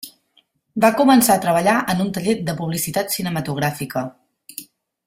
[0.85, 4.07] Va començar a treballar en un taller de publicitat cinematogràfica.